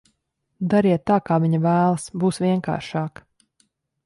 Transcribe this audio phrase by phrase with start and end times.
[0.71, 3.23] Dariet tā, kā viņa vēlas, būs vienkāršāk.